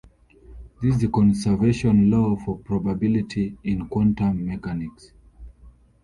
[0.81, 5.11] This is the conservation law for probability in quantum mechanics.